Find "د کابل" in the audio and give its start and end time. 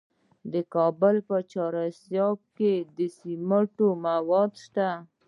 0.53-1.15